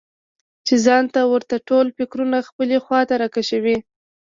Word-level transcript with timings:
چې 0.65 0.75
ځان 0.85 1.03
ته 1.13 1.21
ورته 1.31 1.55
ټول 1.69 1.85
فکرونه 1.97 2.37
خپلې 2.49 2.77
خواته 2.85 3.13
راکشوي. 3.21 3.77